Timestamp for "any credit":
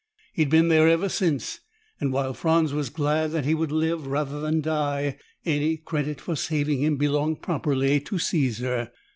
5.45-6.19